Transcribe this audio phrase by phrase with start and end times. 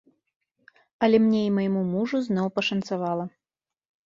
[1.07, 3.25] Але мне і майму мужу зноў пашанцавала.